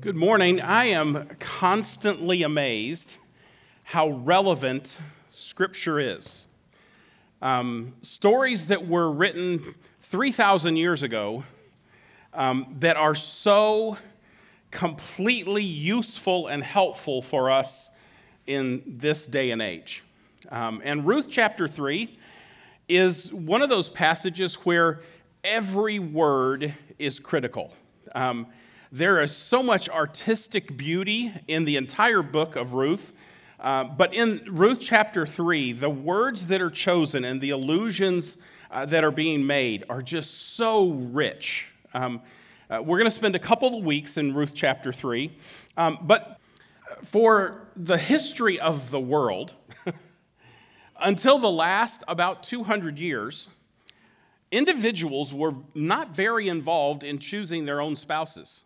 [0.00, 0.62] Good morning.
[0.62, 3.18] I am constantly amazed
[3.82, 4.96] how relevant
[5.28, 6.46] Scripture is.
[7.42, 11.44] Um, stories that were written 3,000 years ago
[12.32, 13.98] um, that are so
[14.70, 17.90] completely useful and helpful for us
[18.46, 20.02] in this day and age.
[20.48, 22.18] Um, and Ruth chapter 3
[22.88, 25.02] is one of those passages where
[25.44, 27.74] every word is critical.
[28.14, 28.46] Um,
[28.92, 33.12] there is so much artistic beauty in the entire book of Ruth.
[33.60, 38.36] Uh, but in Ruth chapter 3, the words that are chosen and the allusions
[38.70, 41.68] uh, that are being made are just so rich.
[41.94, 42.20] Um,
[42.68, 45.30] uh, we're going to spend a couple of weeks in Ruth chapter 3.
[45.76, 46.40] Um, but
[47.04, 49.54] for the history of the world,
[51.00, 53.50] until the last about 200 years,
[54.50, 58.64] individuals were not very involved in choosing their own spouses.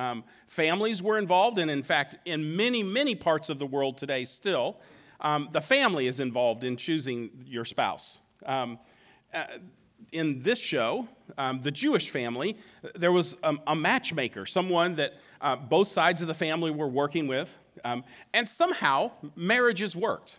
[0.00, 4.24] Um, families were involved, and in fact, in many, many parts of the world today,
[4.24, 4.78] still,
[5.20, 8.16] um, the family is involved in choosing your spouse.
[8.46, 8.78] Um,
[9.34, 9.44] uh,
[10.10, 12.56] in this show, um, the Jewish family,
[12.94, 13.36] there was
[13.68, 18.02] a matchmaker, someone that uh, both sides of the family were working with, um,
[18.32, 20.38] and somehow marriages worked.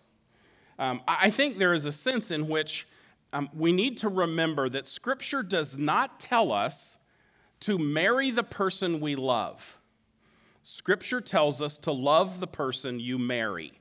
[0.79, 2.87] Um, I think there is a sense in which
[3.53, 6.97] we need to remember that Scripture does not tell us
[7.61, 9.79] to marry the person we love.
[10.63, 13.73] Scripture tells us to love the person you marry.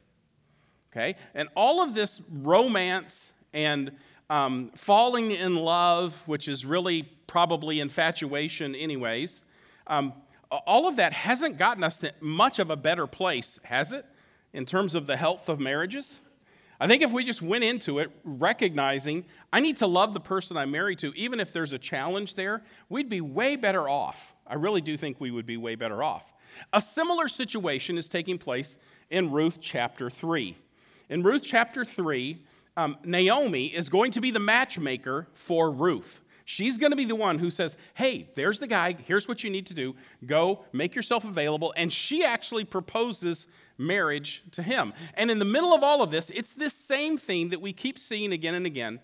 [0.93, 1.17] Okay?
[1.35, 3.93] And all of this romance and
[4.29, 9.43] um, falling in love, which is really probably infatuation, anyways,
[9.87, 10.13] um,
[10.51, 14.05] all of that hasn't gotten us to much of a better place, has it,
[14.53, 16.21] in terms of the health of marriages?
[16.83, 20.57] I think if we just went into it recognizing I need to love the person
[20.57, 24.35] I'm married to, even if there's a challenge there, we'd be way better off.
[24.47, 26.33] I really do think we would be way better off.
[26.73, 28.79] A similar situation is taking place
[29.11, 30.57] in Ruth chapter 3.
[31.11, 32.43] In Ruth chapter 3,
[32.77, 36.23] um, Naomi is going to be the matchmaker for Ruth.
[36.47, 38.97] She's going to be the one who says, Hey, there's the guy.
[39.07, 39.95] Here's what you need to do.
[40.27, 41.73] Go make yourself available.
[41.77, 43.47] And she actually proposes
[43.81, 44.93] marriage to him.
[45.15, 47.99] And in the middle of all of this, it's this same theme that we keep
[47.99, 49.01] seeing again and again.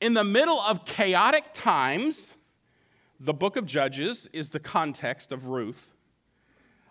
[0.00, 2.34] In the middle of chaotic times,
[3.18, 5.92] the book of Judges is the context of Ruth.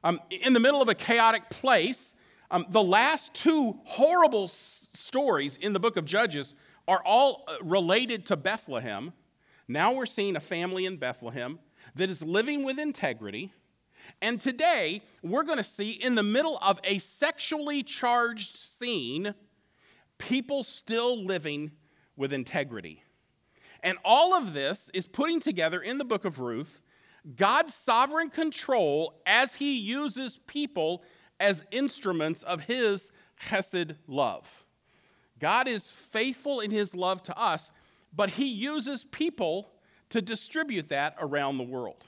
[0.03, 2.13] Um, in the middle of a chaotic place,
[2.51, 6.56] um, the last two horrible s- stories in the book of Judges
[6.88, 9.13] are all uh, related to Bethlehem.
[9.68, 11.59] Now we're seeing a family in Bethlehem
[11.95, 13.53] that is living with integrity.
[14.22, 19.34] And today, we're going to see in the middle of a sexually charged scene,
[20.18, 21.72] people still living
[22.16, 23.04] with integrity.
[23.82, 26.82] And all of this is putting together in the book of Ruth
[27.36, 31.04] God's sovereign control as he uses people
[31.40, 33.12] as instruments of his
[33.42, 34.66] chesed love.
[35.38, 37.72] God is faithful in his love to us,
[38.16, 39.72] but he uses people
[40.10, 42.06] to distribute that around the world.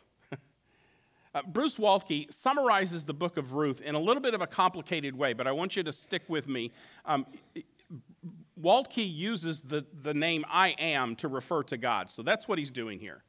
[1.33, 5.15] Uh, Bruce Waltke summarizes the book of Ruth in a little bit of a complicated
[5.15, 6.71] way, but I want you to stick with me.
[7.05, 7.25] Um,
[8.61, 12.71] Waltke uses the, the name I am to refer to God, so that's what he's
[12.71, 13.23] doing here.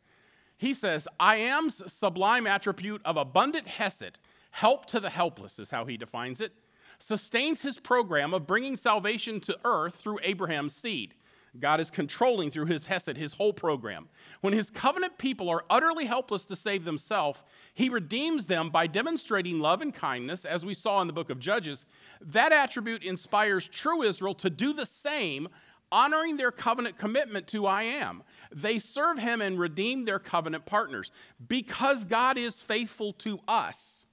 [0.56, 4.18] He says, I am's sublime attribute of abundant hesed,
[4.50, 6.52] help to the helpless, is how he defines it,
[6.98, 11.14] sustains his program of bringing salvation to earth through Abraham's seed.
[11.60, 14.08] God is controlling through his Hesed, his whole program.
[14.40, 17.42] When his covenant people are utterly helpless to save themselves,
[17.74, 21.38] he redeems them by demonstrating love and kindness, as we saw in the book of
[21.38, 21.84] Judges.
[22.22, 25.48] That attribute inspires true Israel to do the same,
[25.90, 28.22] honoring their covenant commitment to I am.
[28.50, 31.10] They serve him and redeem their covenant partners.
[31.48, 34.06] Because God is faithful to us,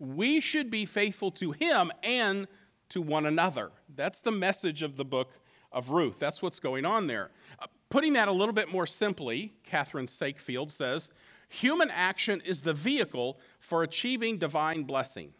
[0.00, 2.48] we should be faithful to him and
[2.88, 3.70] to one another.
[3.94, 5.30] That's the message of the book
[5.72, 6.18] of Ruth.
[6.18, 7.30] That's what's going on there.
[7.58, 11.10] Uh, putting that a little bit more simply, Catherine Sakenfeld says
[11.48, 15.32] human action is the vehicle for achieving divine blessing.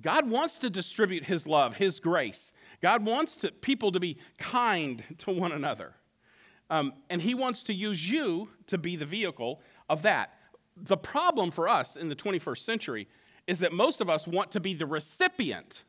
[0.00, 2.52] God wants to distribute his love, his grace.
[2.82, 5.94] God wants to, people to be kind to one another.
[6.68, 10.34] Um, and he wants to use you to be the vehicle of that.
[10.76, 13.08] The problem for us in the 21st century
[13.46, 15.84] is that most of us want to be the recipient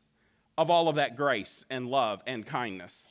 [0.58, 3.06] of all of that grace and love and kindness.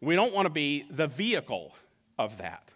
[0.00, 1.72] We don't want to be the vehicle
[2.18, 2.74] of that.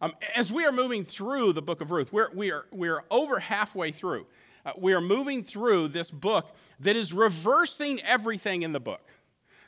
[0.00, 3.02] Um, as we are moving through the book of Ruth, we're, we are, we are
[3.10, 4.26] over halfway through.
[4.64, 9.10] Uh, we are moving through this book that is reversing everything in the book.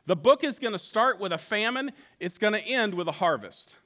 [0.07, 3.13] The book is going to start with a famine, it's going to end with a
[3.13, 3.77] harvest.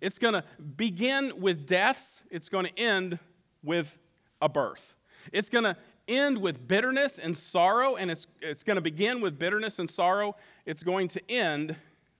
[0.00, 0.42] It's going to
[0.76, 3.20] begin with deaths, it's going to end
[3.62, 3.96] with
[4.42, 4.96] a birth.
[5.32, 5.76] It's going to
[6.08, 10.36] end with bitterness and sorrow, and it's, it's going to begin with bitterness and sorrow.
[10.66, 11.76] It's going to end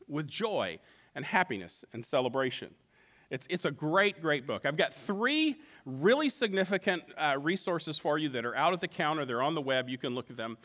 [0.08, 0.78] with joy
[1.14, 2.74] and happiness and celebration.
[3.30, 4.66] It's, it's a great, great book.
[4.66, 9.24] I've got three really significant uh, resources for you that are out at the counter.
[9.24, 9.88] They're on the web.
[9.88, 10.56] You can look at them.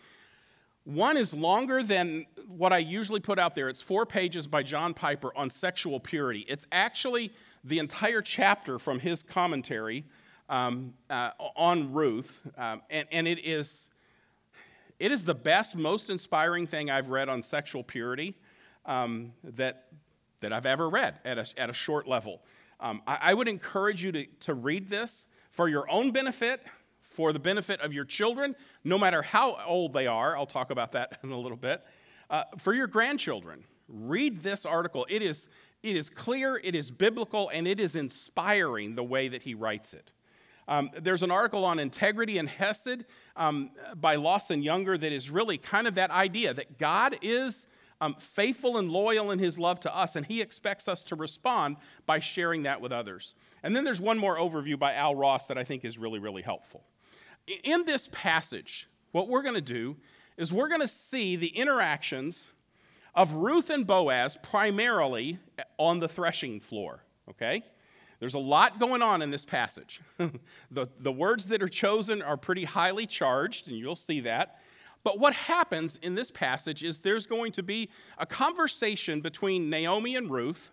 [0.84, 3.70] One is longer than what I usually put out there.
[3.70, 6.46] It's four pages by John Piper on sexual purity.
[6.48, 7.32] It's actually
[7.64, 10.06] the entire chapter from his commentary
[10.50, 13.90] um, uh, on Ruth, um, and, and it is
[15.00, 18.36] it is the best, most inspiring thing I've read on sexual purity
[18.86, 19.88] um, that
[20.42, 22.42] that I've ever read at a, at a short level.
[22.80, 26.62] Um, I, I, would encourage you to, to read this for your own benefit,
[27.02, 28.56] for the benefit of your children,
[28.86, 30.38] no matter how old they are.
[30.38, 31.84] I'll talk about that in a little bit.
[32.30, 35.06] Uh, for your grandchildren, read this article.
[35.10, 35.50] It is,
[35.84, 39.94] it is clear, it is biblical, and it is inspiring the way that he writes
[39.94, 40.14] it.
[40.70, 43.04] Um, there's an article on integrity and Hesed
[43.36, 47.66] um, by Lawson Younger that is really kind of that idea that God is
[48.00, 51.78] um, faithful and loyal in his love to us, and he expects us to respond
[52.06, 53.34] by sharing that with others.
[53.64, 56.44] And then there's one more overview by Al Ross that I think is really, really
[56.44, 56.84] helpful.
[57.64, 59.98] In this passage, what we're going to do
[60.38, 62.52] is we're going to see the interactions
[63.16, 65.40] of Ruth and Boaz primarily
[65.80, 67.64] on the threshing floor, okay?
[68.20, 70.02] There's a lot going on in this passage.
[70.18, 74.60] the, the words that are chosen are pretty highly charged, and you'll see that.
[75.04, 80.16] But what happens in this passage is there's going to be a conversation between Naomi
[80.16, 80.72] and Ruth.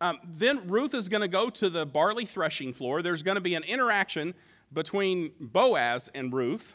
[0.00, 3.02] Um, then Ruth is going to go to the barley threshing floor.
[3.02, 4.34] There's going to be an interaction
[4.72, 6.74] between Boaz and Ruth.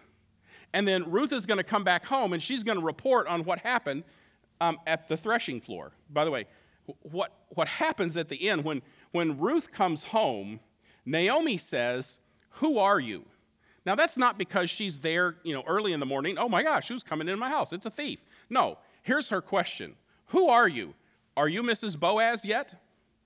[0.73, 3.43] And then Ruth is going to come back home and she's going to report on
[3.43, 4.05] what happened
[4.61, 5.91] um, at the threshing floor.
[6.09, 6.45] By the way,
[7.01, 10.59] what, what happens at the end when, when Ruth comes home,
[11.05, 12.19] Naomi says,
[12.55, 13.25] Who are you?
[13.85, 16.37] Now, that's not because she's there, you know, early in the morning.
[16.37, 17.73] Oh my gosh, who's coming in my house?
[17.73, 18.19] It's a thief.
[18.49, 19.95] No, here's her question
[20.27, 20.93] Who are you?
[21.35, 21.99] Are you Mrs.
[21.99, 22.73] Boaz yet?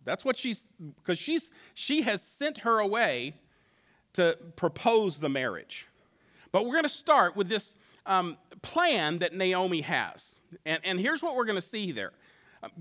[0.06, 0.66] That's what she's,
[0.98, 3.34] because she's, she has sent her away
[4.14, 5.88] to propose the marriage.
[6.52, 10.40] But we're going to start with this um, plan that Naomi has.
[10.66, 12.14] And, and here's what we're going to see there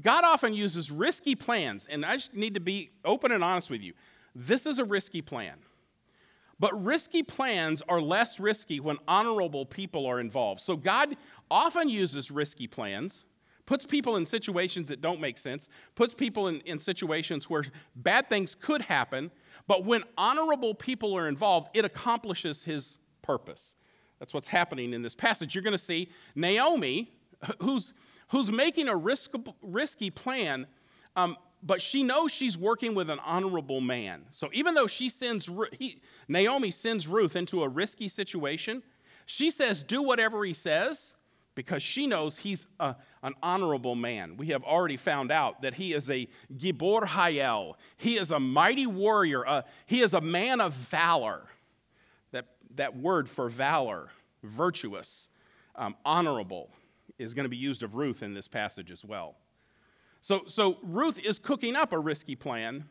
[0.03, 3.83] God often uses risky plans, and I just need to be open and honest with
[3.83, 3.93] you.
[4.35, 5.57] This is a risky plan.
[6.59, 10.61] But risky plans are less risky when honorable people are involved.
[10.61, 11.17] So God
[11.51, 13.25] often uses risky plans,
[13.67, 17.65] puts people in situations that don't make sense, puts people in, in situations where
[17.97, 19.31] bad things could happen.
[19.67, 23.75] But when honorable people are involved, it accomplishes his purpose.
[24.21, 25.55] That's what's happening in this passage.
[25.55, 27.11] You're going to see Naomi,
[27.61, 27.95] who's
[28.35, 29.31] who's making a risk,
[29.63, 30.67] risky plan,
[31.15, 34.25] um, but she knows she's working with an honorable man.
[34.33, 35.49] So even though she sends
[35.79, 38.83] he, Naomi sends Ruth into a risky situation,
[39.25, 41.15] she says, "Do whatever he says."
[41.55, 44.37] Because she knows he's a, an honorable man.
[44.37, 47.75] We have already found out that he is a Gibor Hayel.
[47.97, 49.47] He is a mighty warrior.
[49.47, 51.43] Uh, he is a man of valor.
[52.33, 54.09] That, that word for valor,
[54.43, 55.29] virtuous,
[55.77, 56.71] um, honorable
[57.19, 59.37] is going to be used of Ruth in this passage as well.
[60.21, 62.85] So, so Ruth is cooking up a risky plan,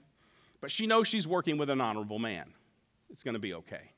[0.62, 2.54] but she knows she's working with an honorable man.
[3.10, 3.92] It's going to be okay.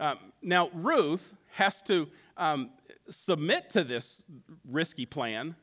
[0.00, 2.70] Um, now, Ruth has to um,
[3.10, 4.22] submit to this
[4.68, 5.56] risky plan,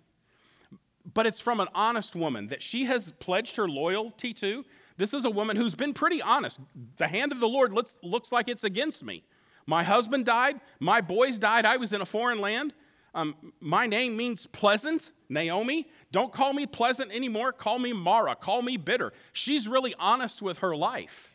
[1.13, 4.65] but it's from an honest woman that she has pledged her loyalty to.
[4.97, 6.59] This is a woman who's been pretty honest.
[6.97, 9.23] The hand of the Lord looks, looks like it's against me.
[9.65, 12.73] My husband died, my boys died, I was in a foreign land.
[13.15, 15.87] Um, my name means pleasant, Naomi.
[16.11, 17.53] Don't call me pleasant anymore.
[17.53, 18.35] Call me Mara.
[18.35, 19.13] Call me bitter.
[19.31, 21.33] She's really honest with her life,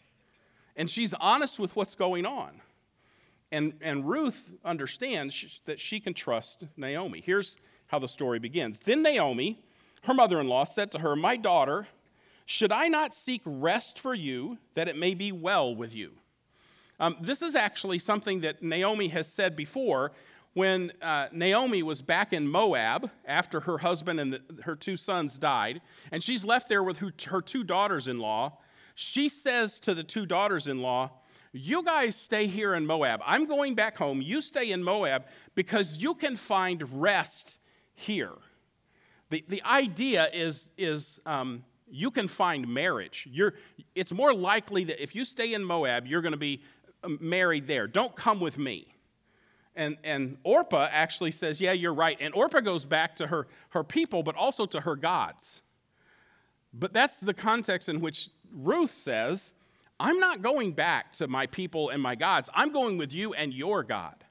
[0.76, 2.60] and she's honest with what's going on.
[3.50, 7.22] And, and Ruth understands that she can trust Naomi.
[7.24, 7.56] Here's
[7.86, 8.78] how the story begins.
[8.78, 9.58] Then Naomi,
[10.04, 11.88] her mother in law, said to her, My daughter,
[12.44, 16.12] should I not seek rest for you that it may be well with you?
[17.00, 20.12] Um, this is actually something that Naomi has said before
[20.54, 25.38] when uh, Naomi was back in Moab after her husband and the, her two sons
[25.38, 25.80] died,
[26.10, 28.58] and she's left there with her, her two daughters in law,
[28.94, 31.10] she says to the two daughters in law,
[31.52, 33.20] You guys stay here in Moab.
[33.24, 34.20] I'm going back home.
[34.20, 37.58] You stay in Moab because you can find rest
[37.94, 38.32] here.
[39.30, 43.28] The, the idea is, is um, you can find marriage.
[43.30, 43.54] You're,
[43.94, 46.62] it's more likely that if you stay in Moab, you're going to be
[47.04, 47.86] um, married there.
[47.86, 48.92] Don't come with me.
[49.76, 52.16] And, and Orpah actually says, Yeah, you're right.
[52.20, 55.62] And Orpah goes back to her, her people, but also to her gods.
[56.72, 59.52] But that's the context in which Ruth says,
[59.98, 62.48] I'm not going back to my people and my gods.
[62.54, 64.24] I'm going with you and your God.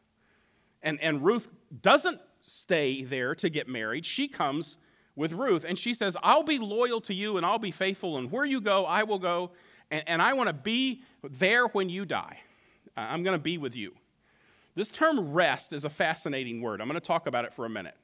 [0.81, 1.48] And, and Ruth
[1.81, 4.05] doesn't stay there to get married.
[4.05, 4.77] She comes
[5.15, 8.31] with Ruth and she says, I'll be loyal to you and I'll be faithful, and
[8.31, 9.51] where you go, I will go,
[9.91, 12.39] and, and I want to be there when you die.
[12.96, 13.93] I'm going to be with you.
[14.79, 16.79] This term rest is a fascinating word.
[16.79, 17.98] I'm going to talk about it for a minute.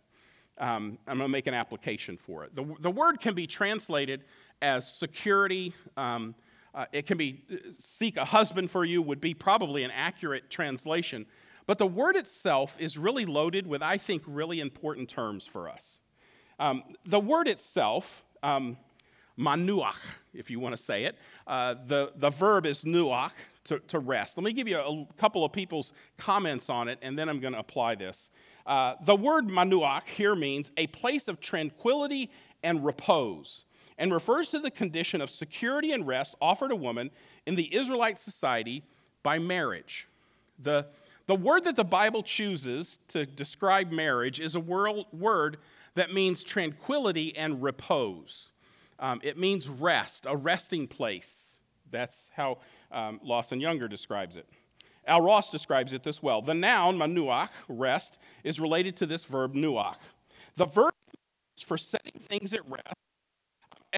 [0.58, 2.54] Um, I'm going to make an application for it.
[2.54, 4.26] The, the word can be translated
[4.62, 5.74] as security.
[5.96, 6.36] Um,
[6.74, 10.50] uh, it can be uh, seek a husband for you, would be probably an accurate
[10.50, 11.28] translation.
[11.66, 16.00] But the word itself is really loaded with, I think, really important terms for us.
[16.60, 18.76] Um, the word itself, um,
[19.40, 19.96] manuach,
[20.34, 21.16] if you want to say it,
[21.48, 23.32] uh, the, the verb is nuach,
[23.66, 24.38] to, to rest.
[24.38, 27.54] Let me give you a, couple of people's comments on it, and then I'm going
[27.54, 28.30] to apply this.
[28.66, 32.32] Uh, the word manuach here means a place of tranquility
[32.64, 33.66] and repose,
[33.98, 37.12] and refers to the condition of security and rest offered a woman
[37.46, 38.84] in the Israelite society
[39.24, 40.08] by marriage.
[40.62, 40.88] The
[41.28, 45.58] the word that the Bible chooses to describe marriage is a word
[45.96, 48.52] that means tranquility and repose.
[49.00, 51.45] Um, it means rest, a resting place.
[51.96, 52.60] That's how
[52.92, 54.48] um, Lawson Younger describes it.
[55.08, 56.42] Al Ross describes it this well.
[56.42, 59.96] The noun, manuach, rest, is related to this verb, nuach.
[60.56, 60.94] The verb
[61.58, 62.94] is for setting things at rest,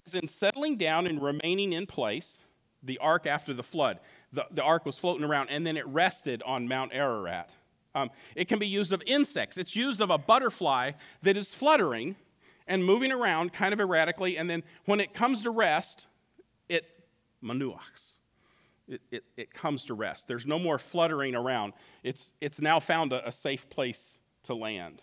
[0.06, 2.44] as in settling down and remaining in place,
[2.82, 3.98] the ark after the flood.
[4.32, 7.50] The, the ark was floating around and then it rested on Mount Ararat.
[7.94, 9.56] Um, it can be used of insects.
[9.56, 12.16] It's used of a butterfly that is fluttering
[12.68, 16.06] and moving around kind of erratically, and then when it comes to rest,
[16.68, 16.84] it
[17.42, 18.14] manuachs.
[18.88, 20.28] It, it, it, comes to rest.
[20.28, 21.74] There's no more fluttering around.
[22.02, 25.02] It's, it's now found a, a safe place to land.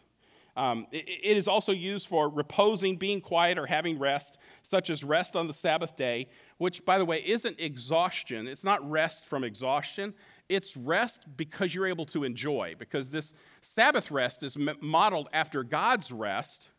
[0.58, 5.04] Um, it, it is also used for reposing, being quiet, or having rest, such as
[5.04, 6.28] rest on the Sabbath day,
[6.58, 8.48] which, by the way, isn't exhaustion.
[8.48, 10.14] It's not rest from exhaustion.
[10.48, 16.12] It's rest because you're able to enjoy, because this Sabbath rest is modeled after God's
[16.12, 16.70] rest.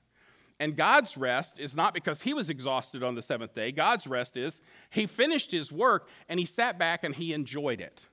[0.58, 3.72] And God's rest is not because he was exhausted on the seventh day.
[3.72, 8.06] God's rest is he finished his work and he sat back and he enjoyed it.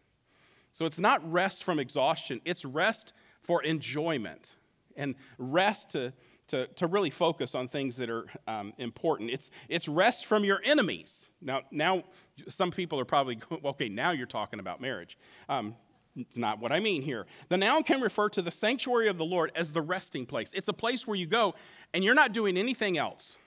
[0.74, 4.56] So it's not rest from exhaustion, it's rest for enjoyment
[4.96, 6.14] and rest to,
[6.48, 9.30] to, to really focus on things that are um, important.
[9.30, 11.30] It's, it's rest from your enemies.
[11.42, 12.04] Now, now,
[12.50, 15.18] some people are probably okay, now you're talking about marriage.
[15.48, 15.76] Um,
[16.16, 17.26] it's not what I mean here.
[17.50, 20.52] The noun can refer to the sanctuary of the Lord as the resting place.
[20.54, 21.56] It's a place where you go
[21.94, 23.38] and you're not doing anything else.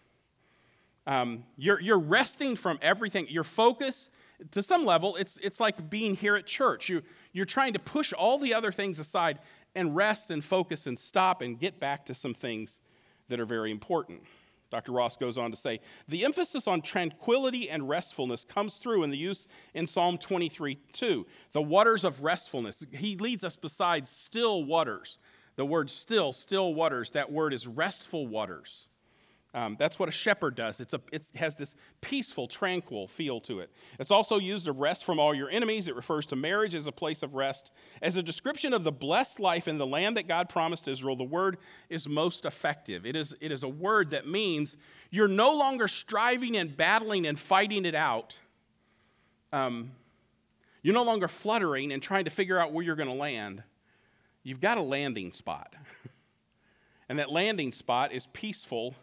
[1.06, 3.28] Um, you're, you're resting from everything.
[3.28, 4.10] Your focus,
[4.50, 6.88] to some level, it's, it's like being here at church.
[6.88, 9.38] You, you're trying to push all the other things aside
[9.76, 12.80] and rest and focus and stop and get back to some things
[13.28, 14.22] that are very important.
[14.70, 14.92] Dr.
[14.92, 19.16] Ross goes on to say the emphasis on tranquility and restfulness comes through in the
[19.16, 21.26] use in Psalm 23 2.
[21.52, 22.84] The waters of restfulness.
[22.92, 25.18] He leads us beside still waters.
[25.56, 28.88] The word still, still waters, that word is restful waters.
[29.56, 30.80] Um, that's what a shepherd does.
[30.80, 33.70] It's a, it has this peaceful, tranquil feel to it.
[33.98, 35.88] It's also used to rest from all your enemies.
[35.88, 37.72] It refers to marriage as a place of rest.
[38.02, 41.24] As a description of the blessed life in the land that God promised Israel, the
[41.24, 41.56] word
[41.88, 43.06] is most effective.
[43.06, 44.76] It is, it is a word that means
[45.10, 48.38] you're no longer striving and battling and fighting it out.
[49.54, 49.92] Um,
[50.82, 53.62] you're no longer fluttering and trying to figure out where you're going to land.
[54.42, 55.72] You've got a landing spot.
[57.08, 58.94] and that landing spot is peaceful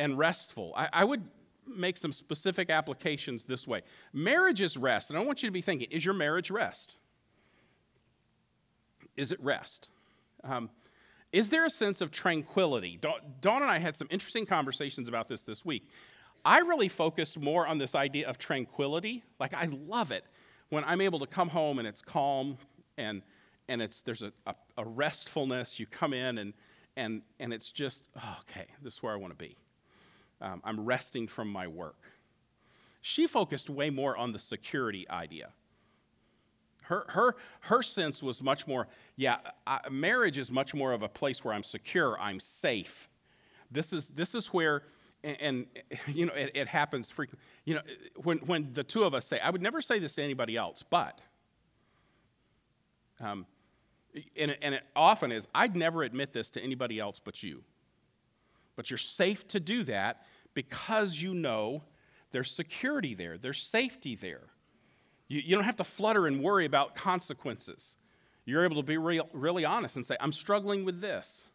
[0.00, 0.72] and restful.
[0.74, 1.22] I, I would
[1.66, 5.60] make some specific applications this way marriage is rest, and I want you to be
[5.60, 6.96] thinking is your marriage rest?
[9.16, 9.90] Is it rest?
[10.42, 10.70] Um,
[11.32, 12.98] is there a sense of tranquility?
[13.40, 15.88] Dawn and I had some interesting conversations about this this week.
[16.44, 19.22] I really focused more on this idea of tranquility.
[19.38, 20.24] Like, I love it
[20.70, 22.56] when I'm able to come home and it's calm
[22.96, 23.22] and,
[23.68, 25.78] and it's, there's a, a, a restfulness.
[25.78, 26.54] You come in and,
[26.96, 29.56] and, and it's just, oh, okay, this is where I want to be
[30.40, 31.96] um, I'm resting from my work.
[33.02, 35.50] She focused way more on the security idea.
[36.82, 41.08] Her, her, her sense was much more, yeah, I, marriage is much more of a
[41.08, 43.08] place where I'm secure, I'm safe.
[43.70, 44.82] This is, this is where,
[45.22, 45.66] and, and
[46.14, 47.44] you know, it, it happens frequently.
[47.64, 47.82] You know,
[48.16, 50.82] when, when the two of us say, I would never say this to anybody else,
[50.88, 51.20] but,
[53.20, 53.46] um,
[54.36, 57.62] and, and it often is, I'd never admit this to anybody else but you.
[58.74, 61.82] But you're safe to do that because you know
[62.30, 64.42] there's security there, there's safety there.
[65.28, 67.96] You, you don't have to flutter and worry about consequences.
[68.44, 71.48] You're able to be real, really honest and say, I'm struggling with this.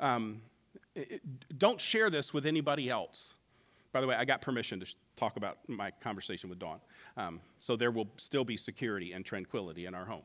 [0.00, 0.42] Um,
[0.94, 1.20] it,
[1.58, 3.34] don't share this with anybody else.
[3.92, 6.80] By the way, I got permission to sh- talk about my conversation with Dawn.
[7.16, 10.22] Um, so there will still be security and tranquility in our home.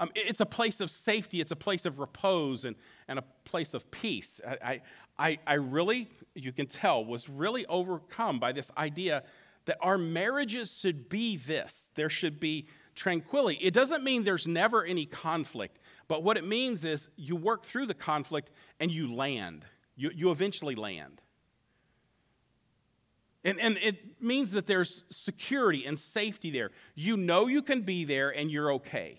[0.00, 2.74] Um, it's a place of safety, it's a place of repose, and,
[3.06, 4.40] and a place of peace.
[4.64, 4.80] I,
[5.18, 9.22] I, I really, you can tell, was really overcome by this idea
[9.66, 11.82] that our marriages should be this.
[11.94, 13.58] There should be tranquility.
[13.60, 15.78] It doesn't mean there's never any conflict,
[16.08, 19.66] but what it means is you work through the conflict and you land.
[19.96, 21.20] You, you eventually land.
[23.44, 26.70] And, and it means that there's security and safety there.
[26.94, 29.18] You know you can be there and you're okay.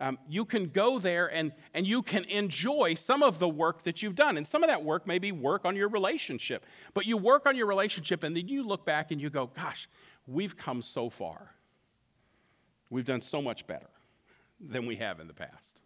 [0.00, 4.02] Um, you can go there and, and you can enjoy some of the work that
[4.02, 4.38] you've done.
[4.38, 6.64] And some of that work may be work on your relationship.
[6.94, 9.88] But you work on your relationship and then you look back and you go, gosh,
[10.26, 11.54] we've come so far.
[12.88, 13.90] We've done so much better
[14.58, 15.80] than we have in the past.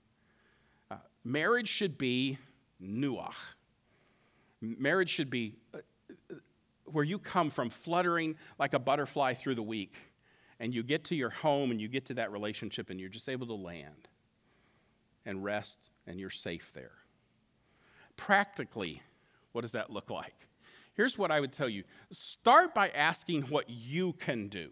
[0.91, 2.39] Uh, marriage should be
[2.81, 3.35] nuach.
[4.61, 5.79] Marriage should be uh,
[6.85, 9.95] where you come from fluttering like a butterfly through the week,
[10.65, 13.29] and you get to your home and you get to that relationship and you're just
[13.29, 14.09] able to land
[15.27, 16.93] and rest and you're safe there.
[18.17, 19.03] Practically,
[19.53, 20.49] what does that look like?
[20.95, 24.71] Here's what I would tell you start by asking what you can do.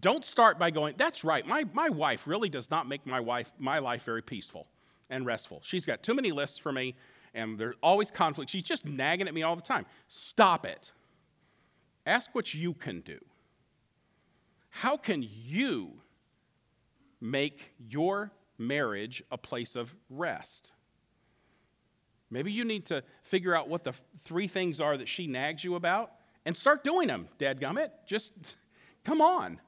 [0.00, 3.52] Don't start by going, that's right, my, my wife really does not make my, wife,
[3.56, 4.66] my life very peaceful
[5.10, 5.60] and restful.
[5.62, 6.96] She's got too many lists for me,
[7.34, 8.50] and there's always conflict.
[8.50, 9.86] She's just nagging at me all the time.
[10.08, 10.90] Stop it.
[12.04, 13.20] Ask what you can do.
[14.70, 15.92] How can you
[17.20, 20.72] make your marriage a place of rest?
[22.30, 23.94] Maybe you need to figure out what the
[24.24, 26.12] three things are that she nags you about
[26.44, 27.90] and start doing them, dadgummit.
[28.06, 28.56] Just
[29.04, 29.60] come on.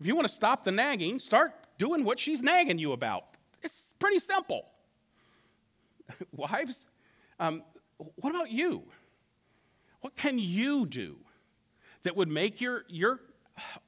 [0.00, 3.24] If you want to stop the nagging, start doing what she's nagging you about.
[3.62, 4.66] It's pretty simple.
[6.32, 6.86] Wives,
[7.38, 7.62] um,
[8.16, 8.84] what about you?
[10.00, 11.18] What can you do
[12.02, 13.20] that would make your, your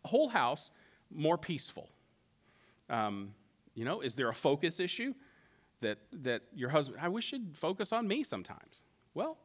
[0.04, 0.70] whole house
[1.10, 1.88] more peaceful?
[2.88, 3.34] Um,
[3.74, 5.14] you know, is there a focus issue
[5.80, 8.82] that, that your husband, I wish you'd focus on me sometimes?
[9.14, 9.38] Well,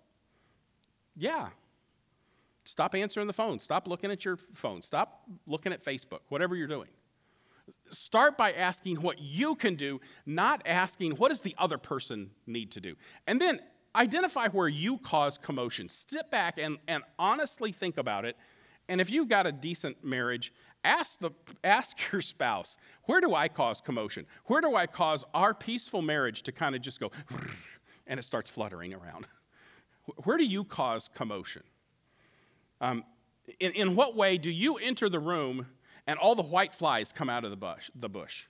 [1.15, 1.49] yeah,
[2.67, 3.59] Stop answering the phone.
[3.59, 4.81] Stop looking at your phone.
[4.81, 6.89] Stop looking at Facebook, whatever you're doing.
[7.91, 12.71] Start by asking what you can do, not asking what does the other person need
[12.71, 12.95] to do.
[13.25, 13.61] And then
[13.95, 15.87] identify where you cause commotion.
[15.87, 18.35] Sit back and, and honestly think about it.
[18.89, 21.31] And if you've got a decent marriage, ask, the,
[21.63, 24.25] ask your spouse, where do I cause commotion?
[24.45, 27.11] Where do I cause our peaceful marriage to kind of just go
[28.07, 29.27] and it starts fluttering around?
[30.23, 31.63] Where do you cause commotion?
[32.79, 33.03] Um,
[33.59, 35.67] in, in what way do you enter the room
[36.05, 37.89] and all the white flies come out of the bush?
[37.95, 38.45] The bush?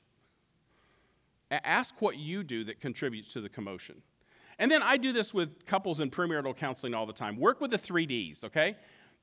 [1.49, 4.01] Ask what you do that contributes to the commotion.
[4.59, 7.37] And then I do this with couples in premarital counseling all the time.
[7.37, 8.75] Work with the three Ds, okay?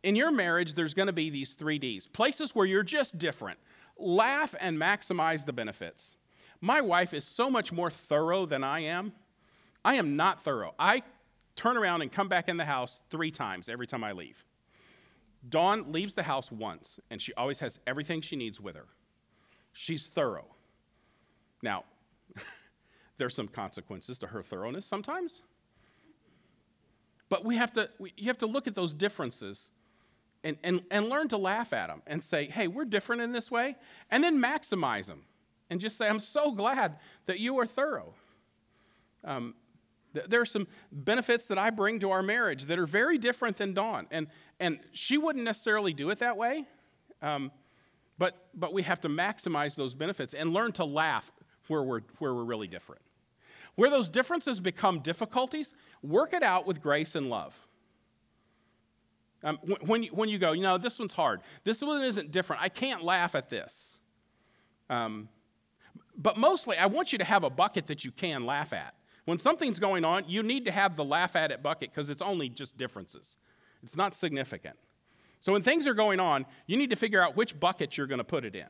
[0.05, 3.59] In your marriage, there's going to be these three Ds places where you're just different.
[3.97, 6.17] Laugh and maximize the benefits.
[6.61, 9.15] My wife is so much more thorough than I am.
[9.83, 10.75] I am not thorough.
[10.79, 11.03] I
[11.57, 14.45] turn around and come back in the house three times every time I leave.
[15.49, 18.89] Dawn leaves the house once, and she always has everything she needs with her.
[19.73, 20.47] She's thorough.
[21.63, 21.85] Now,
[23.17, 25.41] there's some consequences to her thoroughness sometimes.
[27.31, 29.71] But we have to, we, you have to look at those differences
[30.45, 33.51] and, and, and learn to laugh at them and say, hey, we're different in this
[33.51, 33.75] way,
[34.11, 35.23] and then maximize them
[35.71, 38.15] and just say, I'm so glad that you are thorough.
[39.25, 39.55] Um,
[40.13, 43.75] there are some benefits that I bring to our marriage that are very different than
[43.75, 44.07] Dawn.
[44.13, 44.29] And,
[44.61, 46.67] and she wouldn't necessarily do it that way,
[47.21, 47.51] um,
[48.19, 51.33] but, but we have to maximize those benefits and learn to laugh
[51.67, 53.03] where we're, where we're really different.
[53.75, 57.59] Where those differences become difficulties, work it out with grace and love.
[59.45, 62.63] Um, when, you, when you go, you know, this one's hard, this one isn't different,
[62.63, 63.99] I can't laugh at this.
[64.89, 65.29] Um,
[66.17, 68.95] but mostly, I want you to have a bucket that you can laugh at.
[69.27, 72.23] When something's going on, you need to have the laugh at it bucket because it's
[72.23, 73.37] only just differences.
[73.83, 74.77] It's not significant.
[75.41, 78.19] So when things are going on, you need to figure out which bucket you're going
[78.19, 78.69] to put it in.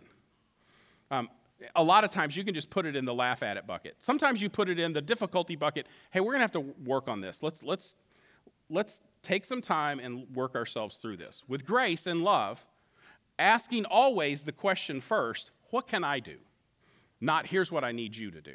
[1.11, 1.29] Um,
[1.77, 3.97] a lot of times you can just put it in the laugh at it bucket.
[4.01, 5.87] Sometimes you put it in the difficulty bucket.
[6.11, 7.43] Hey, we're going to have to work on this.
[7.43, 7.95] Let's, let's,
[8.69, 11.43] let's take some time and work ourselves through this.
[11.49, 12.65] With grace and love,
[13.39, 16.37] asking always the question first what can I do?
[17.21, 18.55] Not here's what I need you to do.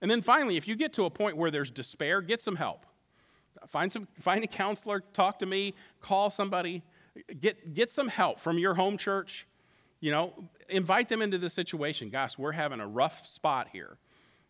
[0.00, 2.86] And then finally, if you get to a point where there's despair, get some help.
[3.68, 6.82] Find, some, find a counselor, talk to me, call somebody,
[7.40, 9.46] get, get some help from your home church.
[10.00, 10.32] You know,
[10.68, 12.10] invite them into the situation.
[12.10, 13.98] Gosh, we're having a rough spot here.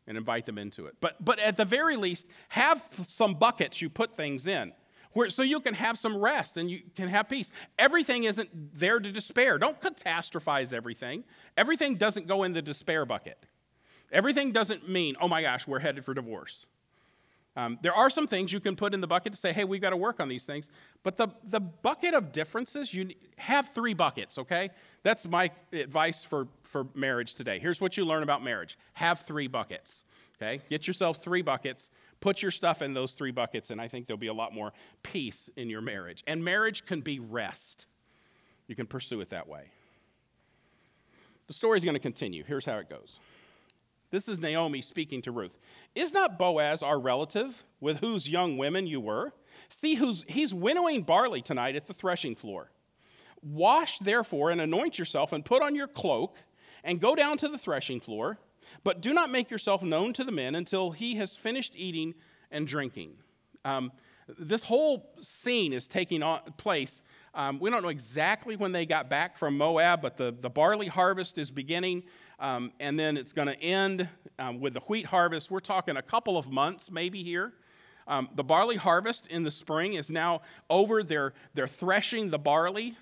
[0.06, 0.96] And invite them into it.
[1.00, 4.72] But, but at the very least, have some buckets you put things in.
[5.12, 7.50] Where, so you can have some rest and you can have peace.
[7.78, 9.58] Everything isn't there to despair.
[9.58, 11.24] Don't catastrophize everything.
[11.56, 13.38] Everything doesn't go in the despair bucket.
[14.10, 16.66] Everything doesn't mean, oh my gosh, we're headed for divorce.
[17.54, 19.80] Um, there are some things you can put in the bucket to say, hey, we've
[19.80, 20.70] got to work on these things.
[21.02, 24.70] But the, the bucket of differences, you have three buckets, okay?
[25.02, 27.58] That's my advice for, for marriage today.
[27.58, 30.04] Here's what you learn about marriage have three buckets,
[30.36, 30.62] okay?
[30.70, 34.18] Get yourself three buckets, put your stuff in those three buckets, and I think there'll
[34.18, 36.24] be a lot more peace in your marriage.
[36.26, 37.86] And marriage can be rest.
[38.66, 39.64] You can pursue it that way.
[41.48, 42.44] The story's going to continue.
[42.44, 43.18] Here's how it goes.
[44.12, 45.58] This is Naomi speaking to Ruth.
[45.94, 49.32] Is not Boaz our relative with whose young women you were?
[49.70, 52.70] See, who's, he's winnowing barley tonight at the threshing floor.
[53.40, 56.36] Wash, therefore, and anoint yourself, and put on your cloak,
[56.84, 58.38] and go down to the threshing floor.
[58.84, 62.14] But do not make yourself known to the men until he has finished eating
[62.50, 63.14] and drinking.
[63.64, 63.92] Um,
[64.38, 67.02] this whole scene is taking on, place.
[67.34, 70.88] Um, we don't know exactly when they got back from Moab, but the, the barley
[70.88, 72.04] harvest is beginning.
[72.42, 75.48] Um, and then it's going to end um, with the wheat harvest.
[75.48, 77.52] We're talking a couple of months maybe here.
[78.08, 81.04] Um, the barley harvest in the spring is now over.
[81.04, 82.96] They're, they're threshing the barley.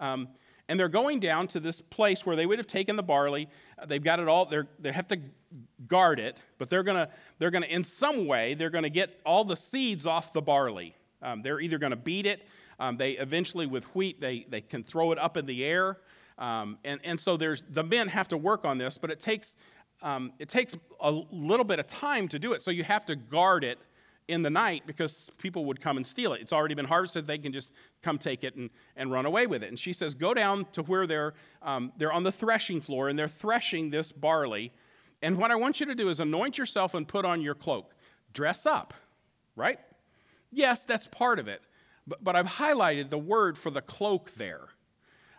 [0.00, 0.28] Um,
[0.66, 3.50] and they're going down to this place where they would have taken the barley.
[3.86, 5.20] They've got it all, they have to
[5.86, 9.20] guard it, but they're going to, they're to, in some way, they're going to get
[9.26, 10.96] all the seeds off the barley.
[11.20, 12.48] Um, they're either going to beat it.
[12.80, 15.98] Um, they eventually, with wheat, they, they can throw it up in the air.
[16.38, 19.56] Um, and, and so there's, the men have to work on this, but it takes,
[20.02, 22.62] um, it takes a little bit of time to do it.
[22.62, 23.78] So you have to guard it
[24.28, 26.40] in the night because people would come and steal it.
[26.40, 27.72] It's already been harvested, they can just
[28.02, 29.68] come take it and, and run away with it.
[29.68, 33.18] And she says, Go down to where they're, um, they're on the threshing floor and
[33.18, 34.72] they're threshing this barley.
[35.22, 37.94] And what I want you to do is anoint yourself and put on your cloak.
[38.32, 38.94] Dress up,
[39.54, 39.78] right?
[40.52, 41.62] Yes, that's part of it.
[42.06, 44.68] But, but I've highlighted the word for the cloak there.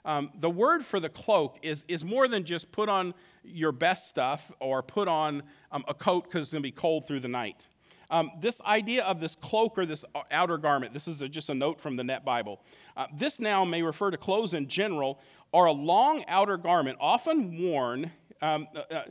[0.07, 4.07] Um, the word for the cloak is, is more than just put on your best
[4.07, 7.27] stuff or put on um, a coat because it's going to be cold through the
[7.27, 7.67] night.
[8.09, 11.53] Um, this idea of this cloak or this outer garment, this is a, just a
[11.53, 12.61] note from the Net Bible.
[12.95, 15.19] Uh, this now may refer to clothes in general
[15.51, 18.11] or a long outer garment, often worn.
[18.39, 19.03] Um, uh, uh,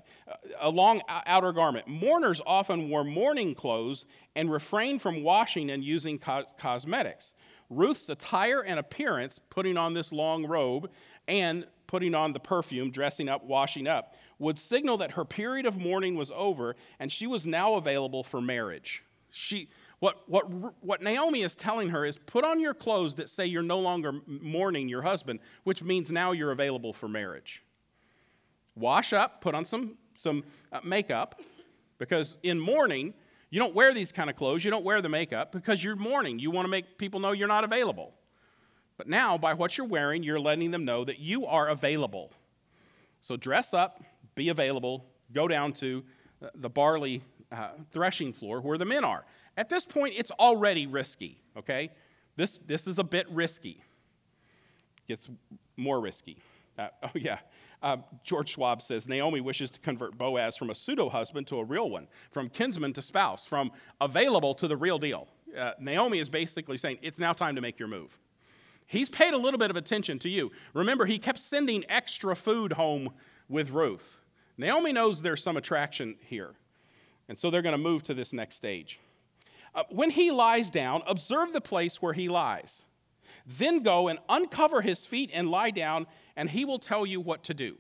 [0.61, 1.89] a long outer garment.
[1.89, 4.07] Mourners often wore mourning clothes
[4.37, 7.35] and refrained from washing and using co- cosmetics.
[7.71, 10.91] Ruth's attire and appearance, putting on this long robe
[11.27, 15.77] and putting on the perfume, dressing up, washing up, would signal that her period of
[15.77, 19.03] mourning was over and she was now available for marriage.
[19.31, 20.45] She, what, what,
[20.85, 24.13] what Naomi is telling her is put on your clothes that say you're no longer
[24.27, 27.63] mourning your husband, which means now you're available for marriage.
[28.75, 31.41] Wash up, put on some, some uh, makeup,
[31.99, 33.15] because in mourning,
[33.51, 36.39] you don't wear these kind of clothes, you don't wear the makeup because you're mourning.
[36.39, 38.15] You want to make people know you're not available.
[38.97, 42.33] But now, by what you're wearing, you're letting them know that you are available.
[43.21, 44.03] So dress up,
[44.35, 46.05] be available, go down to
[46.55, 49.25] the barley uh, threshing floor where the men are.
[49.57, 51.91] At this point, it's already risky, okay?
[52.37, 53.83] This, this is a bit risky.
[55.09, 55.29] Gets
[55.77, 56.39] more risky.
[56.79, 57.39] Uh, oh, yeah.
[57.83, 61.65] Uh, George Schwab says Naomi wishes to convert Boaz from a pseudo husband to a
[61.65, 65.29] real one, from kinsman to spouse, from available to the real deal.
[65.57, 68.19] Uh, Naomi is basically saying it's now time to make your move.
[68.87, 70.53] He's paid a little bit of attention to you.
[70.73, 73.11] Remember, he kept sending extra food home
[73.49, 74.21] with Ruth.
[74.57, 76.55] Naomi knows there's some attraction here,
[77.29, 78.99] and so they're going to move to this next stage.
[79.75, 82.83] Uh, when he lies down, observe the place where he lies.
[83.47, 86.07] Then go and uncover his feet and lie down
[86.37, 87.77] and he will tell you what to do.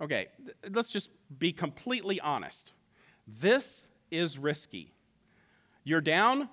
[0.00, 0.28] Okay,
[0.70, 2.72] let's just be completely honest.
[3.26, 4.92] This is risky.
[5.84, 6.48] You're down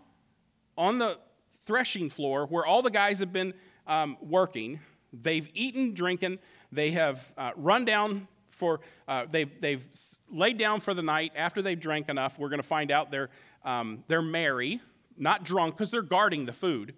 [0.77, 1.17] on the
[1.65, 3.53] threshing floor where all the guys have been
[3.87, 4.79] um, working.
[5.13, 6.39] They've eaten, drinking,
[6.71, 9.85] they have uh, run down for, uh, they've, they've
[10.29, 12.39] laid down for the night after they've drank enough.
[12.39, 13.29] We're going to find out they're,
[13.63, 14.81] um, they're merry,
[15.17, 16.95] not drunk because they're guarding the food,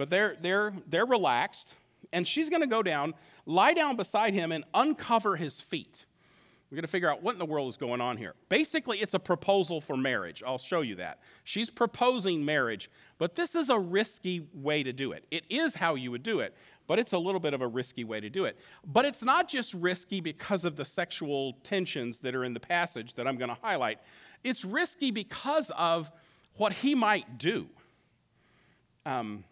[0.00, 1.74] but they're, they're, they're relaxed
[2.10, 3.12] and she's going to go down,
[3.44, 6.06] lie down beside him, and uncover his feet.
[6.70, 8.32] We're going to figure out what in the world is going on here.
[8.48, 10.42] Basically, it's a proposal for marriage.
[10.46, 11.18] I'll show you that.
[11.44, 15.26] She's proposing marriage, but this is a risky way to do it.
[15.30, 18.04] It is how you would do it, but it's a little bit of a risky
[18.04, 18.56] way to do it.
[18.86, 23.12] But it's not just risky because of the sexual tensions that are in the passage
[23.16, 23.98] that I'm going to highlight,
[24.44, 26.10] it's risky because of
[26.54, 27.68] what he might do.
[29.04, 29.44] Um,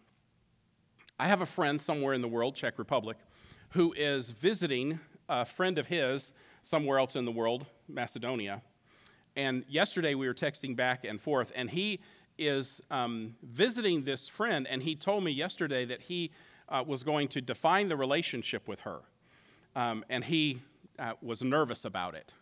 [1.20, 3.16] I have a friend somewhere in the world, Czech Republic,
[3.70, 8.62] who is visiting a friend of his somewhere else in the world, Macedonia.
[9.35, 12.00] And yesterday we were texting back and forth, and he
[12.38, 16.31] is um, visiting this friend, and he told me yesterday that he
[16.68, 19.00] uh, was going to define the relationship with her.
[19.74, 20.61] Um, and he
[21.00, 22.33] uh, was nervous about it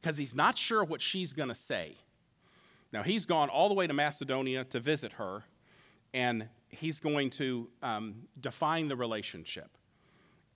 [0.00, 1.96] because he's not sure what she's going to say.
[2.92, 5.44] Now, he's gone all the way to Macedonia to visit her,
[6.14, 9.70] and he's going to um, define the relationship.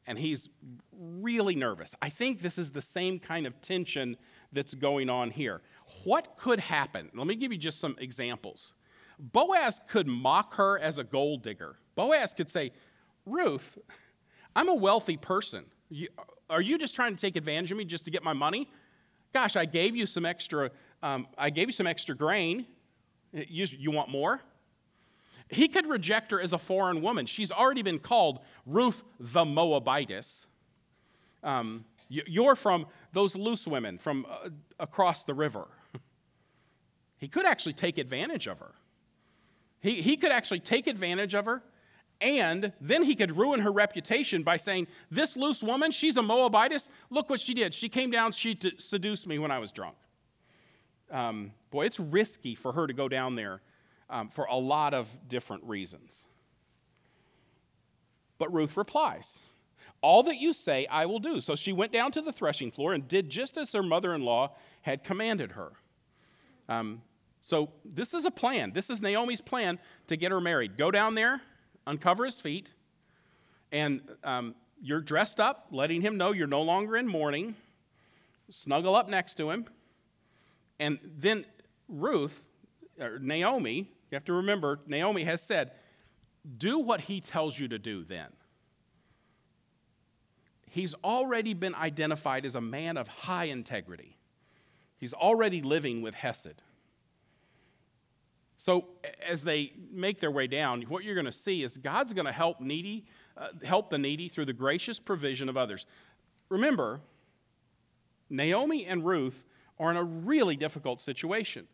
[0.07, 0.49] And he's
[0.93, 1.95] really nervous.
[2.03, 4.17] I think this is the same kind of tension
[4.53, 5.61] that's going on here.
[6.05, 7.11] What could happen?
[7.15, 8.73] Let me give you just some examples.
[9.19, 11.77] Boaz could mock her as a gold digger.
[11.95, 12.73] Boaz could say,
[13.27, 13.79] Ruth,
[14.57, 15.67] I'm a wealthy person.
[16.49, 18.69] Are you just trying to take advantage of me just to get my money?
[19.33, 20.71] Gosh, I gave you some extra.
[21.03, 22.67] Um, I gave you some extra grain.
[23.33, 24.41] You, you want more?
[25.51, 27.27] He could reject her as a foreign woman.
[27.27, 30.47] She's already been called Ruth the Moabitess.
[31.43, 35.67] Um, you're from those loose women from uh, across the river.
[37.17, 38.75] he could actually take advantage of her.
[39.81, 41.63] He, he could actually take advantage of her
[42.21, 46.91] and then he could ruin her reputation by saying, This loose woman, she's a Moabitess.
[47.09, 47.73] Look what she did.
[47.73, 49.97] She came down, she t- seduced me when I was drunk.
[51.11, 53.63] Um, boy, it's risky for her to go down there
[54.11, 56.27] um, for a lot of different reasons.
[58.39, 59.39] But Ruth replies,
[60.03, 61.41] All that you say, I will do.
[61.41, 64.23] So she went down to the threshing floor and did just as her mother in
[64.23, 65.73] law had commanded her.
[66.69, 67.03] Um,
[67.41, 68.73] so this is a plan.
[68.73, 70.77] This is Naomi's plan to get her married.
[70.77, 71.41] Go down there,
[71.87, 72.71] uncover his feet,
[73.73, 77.55] and um, you're dressed up, letting him know you're no longer in mourning.
[78.51, 79.67] Snuggle up next to him.
[80.79, 81.45] And then
[81.89, 82.43] Ruth,
[82.99, 85.73] or Naomi, you have to remember, Naomi has said,
[86.57, 88.29] do what he tells you to do then.
[90.69, 94.17] He's already been identified as a man of high integrity.
[94.99, 96.63] He's already living with Hesed.
[98.57, 98.89] So
[99.27, 102.33] as they make their way down, what you're going to see is God's going to
[102.33, 105.87] help needy, uh, help the needy through the gracious provision of others.
[106.51, 107.01] Remember,
[108.29, 109.45] Naomi and Ruth
[109.79, 111.67] are in a really difficult situation.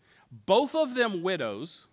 [0.46, 1.88] Both of them widows,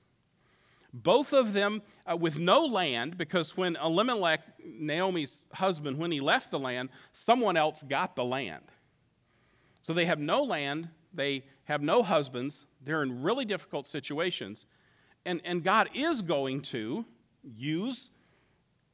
[0.94, 6.52] both of them uh, with no land, because when Elimelech, Naomi's husband, when he left
[6.52, 8.64] the land, someone else got the land.
[9.82, 14.66] So they have no land, they have no husbands, they're in really difficult situations.
[15.26, 17.06] And, and God is going to
[17.44, 18.12] use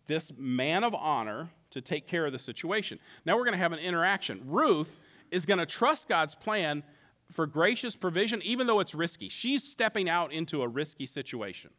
[0.07, 2.99] this man of honor to take care of the situation.
[3.25, 4.41] Now we're going to have an interaction.
[4.45, 4.97] Ruth
[5.31, 6.83] is going to trust God's plan
[7.31, 9.29] for gracious provision, even though it's risky.
[9.29, 11.69] She's stepping out into a risky situation.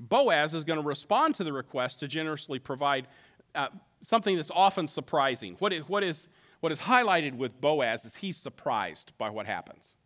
[0.00, 3.08] Boaz is going to respond to the request to generously provide
[3.54, 3.68] uh,
[4.02, 5.56] something that's often surprising.
[5.58, 6.28] What is, what, is,
[6.60, 9.96] what is highlighted with Boaz is he's surprised by what happens.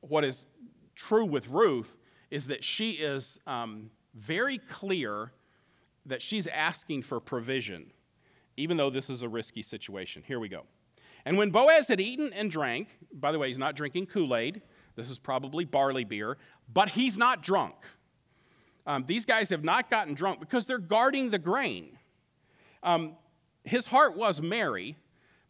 [0.00, 0.46] What is
[0.94, 1.96] true with Ruth
[2.30, 5.32] is that she is um, very clear
[6.06, 7.92] that she's asking for provision,
[8.56, 10.22] even though this is a risky situation.
[10.26, 10.62] Here we go.
[11.24, 14.62] And when Boaz had eaten and drank, by the way, he's not drinking Kool Aid,
[14.94, 16.38] this is probably barley beer,
[16.72, 17.74] but he's not drunk.
[18.86, 21.98] Um, these guys have not gotten drunk because they're guarding the grain.
[22.82, 23.16] Um,
[23.64, 24.96] his heart was merry,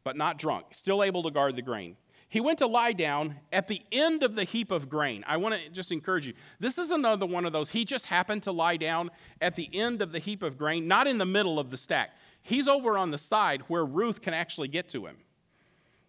[0.05, 1.97] but not drunk, still able to guard the grain
[2.29, 5.25] he went to lie down at the end of the heap of grain.
[5.27, 6.35] I want to just encourage you.
[6.59, 7.71] This is another one of those.
[7.71, 11.07] He just happened to lie down at the end of the heap of grain, not
[11.07, 12.17] in the middle of the stack.
[12.43, 15.17] He's over on the side where Ruth can actually get to him.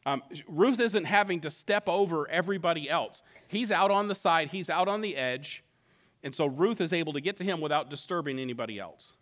[0.06, 3.22] Um, Ruth isn't having to step over everybody else.
[3.48, 5.63] He's out on the side, he's out on the edge,
[6.28, 9.13] and so Ruth is able to get to him without disturbing anybody else.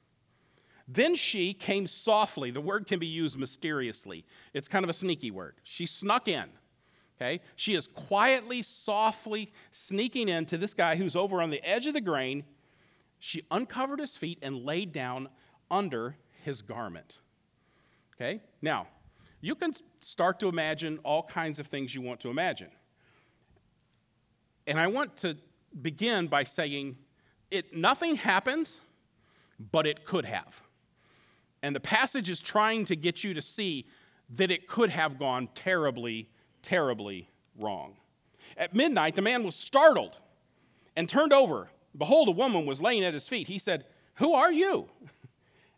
[0.90, 2.52] Then she came softly.
[2.52, 5.54] The word can be used mysteriously, it's kind of a sneaky word.
[5.64, 6.50] She snuck in
[7.18, 7.42] Okay?
[7.56, 12.02] She is quietly, softly sneaking into this guy who's over on the edge of the
[12.02, 12.44] grain.
[13.20, 15.30] She uncovered his feet and laid down
[15.72, 17.20] under his garment.
[18.16, 18.42] Okay?
[18.62, 18.88] Now,
[19.40, 22.70] you can start to imagine all kinds of things you want to imagine.
[24.68, 25.38] And I want to
[25.82, 26.98] begin by saying
[27.52, 28.82] it nothing happens,
[29.72, 30.64] but it could have.
[31.62, 33.88] And the passage is trying to get you to see
[34.32, 36.30] that it could have gone terribly
[36.62, 37.96] terribly wrong.
[38.58, 40.18] At midnight, the man was startled
[40.96, 41.70] and turned over.
[41.98, 43.48] Behold, a woman was laying at his feet.
[43.48, 43.86] He said,
[44.16, 44.90] Who are you?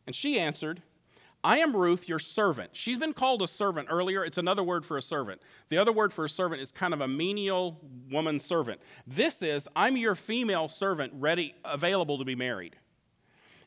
[0.06, 0.84] And she answered,
[1.48, 2.72] I am Ruth, your servant.
[2.74, 4.26] She's been called a servant earlier.
[4.26, 5.42] It's another word for a servant.
[5.70, 7.80] The other word for a servant is kind of a menial
[8.12, 8.82] woman servant.
[9.08, 12.76] This is, I'm your female servant, ready, available to be married.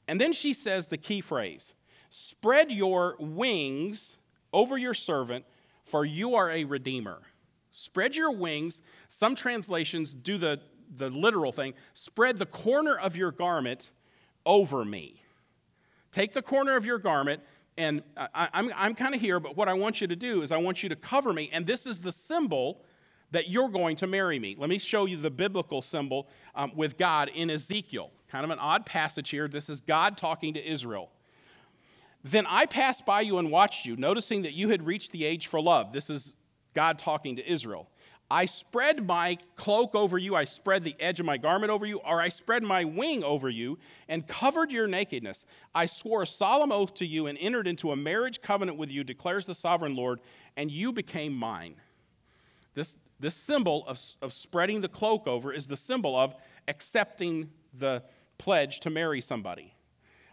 [0.06, 1.72] And then she says the key phrase
[2.10, 4.18] Spread your wings
[4.52, 5.46] over your servant,
[5.86, 7.22] for you are a redeemer.
[7.70, 8.82] Spread your wings.
[9.08, 10.60] Some translations do the,
[10.94, 13.90] the literal thing spread the corner of your garment
[14.44, 15.22] over me.
[16.12, 17.40] Take the corner of your garment,
[17.76, 20.52] and I, I'm, I'm kind of here, but what I want you to do is
[20.52, 22.82] I want you to cover me, and this is the symbol
[23.32, 24.56] that you're going to marry me.
[24.58, 28.10] Let me show you the biblical symbol um, with God in Ezekiel.
[28.28, 29.48] Kind of an odd passage here.
[29.48, 31.10] This is God talking to Israel.
[32.22, 35.46] Then I passed by you and watched you, noticing that you had reached the age
[35.46, 35.92] for love.
[35.92, 36.36] This is
[36.74, 37.88] God talking to Israel.
[38.30, 41.98] I spread my cloak over you, I spread the edge of my garment over you,
[41.98, 45.44] or I spread my wing over you and covered your nakedness.
[45.74, 49.02] I swore a solemn oath to you and entered into a marriage covenant with you,
[49.02, 50.20] declares the sovereign Lord,
[50.56, 51.74] and you became mine.
[52.74, 56.36] This, this symbol of, of spreading the cloak over is the symbol of
[56.68, 58.04] accepting the
[58.38, 59.74] pledge to marry somebody.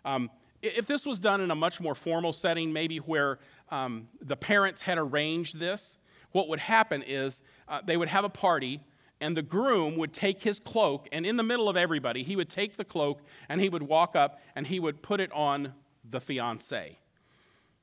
[0.05, 0.29] Um,
[0.61, 4.81] if this was done in a much more formal setting, maybe where um, the parents
[4.81, 5.97] had arranged this,
[6.31, 8.81] what would happen is uh, they would have a party,
[9.19, 12.49] and the groom would take his cloak, and in the middle of everybody, he would
[12.49, 15.73] take the cloak and he would walk up and he would put it on
[16.07, 16.97] the fiance.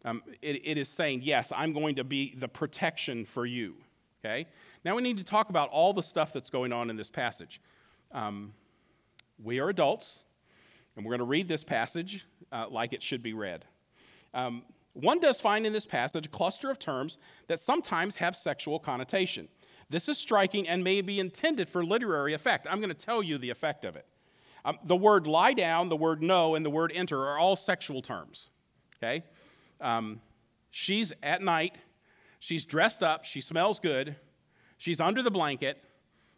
[0.05, 3.77] Um, it, it is saying, Yes, I'm going to be the protection for you.
[4.25, 4.47] Okay?
[4.85, 7.61] Now we need to talk about all the stuff that's going on in this passage.
[8.13, 8.53] Um,
[9.43, 10.23] we are adults,
[10.95, 13.65] and we're going to read this passage uh, like it should be read.
[14.33, 17.19] Um, one does find in this passage a cluster of terms
[17.49, 19.49] that sometimes have sexual connotation.
[19.89, 22.67] This is striking and may be intended for literary effect.
[22.71, 24.07] I'm going to tell you the effect of it.
[24.65, 28.01] Um, the word lie down, the word know, and the word enter are all sexual
[28.01, 28.49] terms.
[28.97, 29.25] Okay?
[29.81, 30.21] Um,
[30.71, 31.77] she's at night,
[32.39, 34.17] she's dressed up, she smells good,
[34.79, 35.83] she's under the blanket,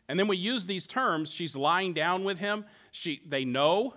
[0.08, 1.30] and then we use these terms.
[1.30, 3.94] She's lying down with him, she, they know,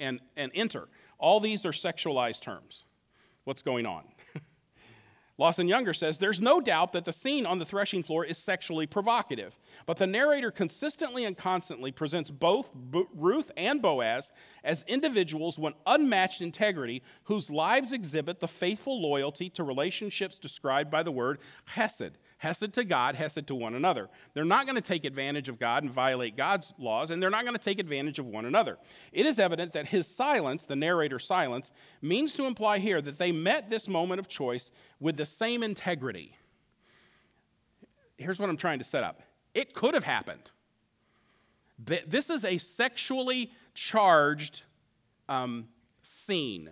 [0.00, 0.88] and, and enter.
[1.18, 2.84] All these are sexualized terms
[3.44, 4.04] what's going on.
[5.38, 8.88] Lawson Younger says there's no doubt that the scene on the threshing floor is sexually
[8.88, 12.72] provocative, but the narrator consistently and constantly presents both
[13.14, 14.32] Ruth and Boaz
[14.64, 21.04] as individuals with unmatched integrity whose lives exhibit the faithful loyalty to relationships described by
[21.04, 21.38] the word
[21.72, 24.08] chesed, Hesed to God, Hesed to one another.
[24.32, 27.44] They're not going to take advantage of God and violate God's laws, and they're not
[27.44, 28.78] going to take advantage of one another.
[29.12, 33.32] It is evident that his silence, the narrator's silence, means to imply here that they
[33.32, 34.70] met this moment of choice
[35.00, 36.36] with the same integrity.
[38.16, 39.20] Here's what I'm trying to set up
[39.54, 40.50] it could have happened.
[41.78, 44.62] This is a sexually charged
[45.28, 45.68] um,
[46.02, 46.70] scene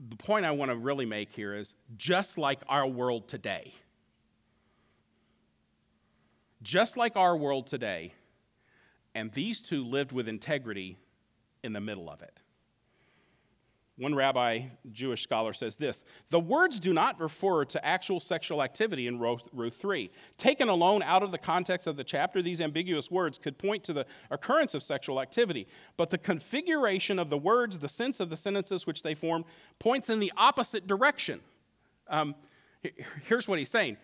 [0.00, 3.74] the point I want to really make here is just like our world today,
[6.62, 8.14] just like our world today,
[9.14, 10.98] and these two lived with integrity
[11.64, 12.38] in the middle of it.
[13.98, 19.08] One rabbi, Jewish scholar, says this The words do not refer to actual sexual activity
[19.08, 20.10] in Ruth 3.
[20.38, 23.92] Taken alone out of the context of the chapter, these ambiguous words could point to
[23.92, 25.66] the occurrence of sexual activity.
[25.96, 29.44] But the configuration of the words, the sense of the sentences which they form,
[29.80, 31.40] points in the opposite direction.
[32.06, 32.36] Um,
[33.26, 33.96] here's what he's saying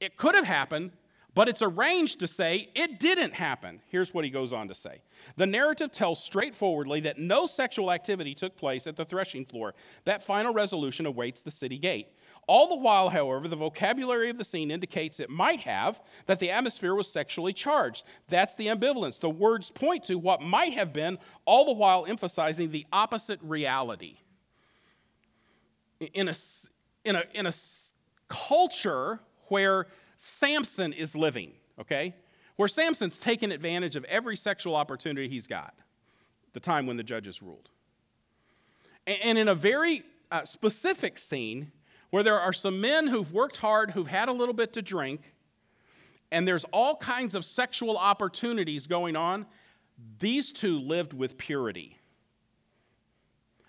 [0.00, 0.90] it could have happened,
[1.36, 3.80] but it's arranged to say it didn't happen.
[3.88, 5.02] Here's what he goes on to say
[5.36, 9.74] The narrative tells straightforwardly that no sexual activity took place at the threshing floor.
[10.04, 12.08] That final resolution awaits the city gate.
[12.48, 16.50] All the while, however, the vocabulary of the scene indicates it might have, that the
[16.50, 18.04] atmosphere was sexually charged.
[18.28, 19.20] That's the ambivalence.
[19.20, 24.20] The words point to what might have been, all the while emphasizing the opposite reality.
[26.00, 26.34] In a,
[27.04, 27.52] in a, in a
[28.28, 32.14] culture where Samson is living, okay?
[32.56, 35.74] Where Samson's taken advantage of every sexual opportunity he's got,
[36.52, 37.68] the time when the judges ruled.
[39.06, 41.70] And in a very uh, specific scene
[42.10, 45.34] where there are some men who've worked hard, who've had a little bit to drink,
[46.32, 49.46] and there's all kinds of sexual opportunities going on,
[50.18, 51.98] these two lived with purity.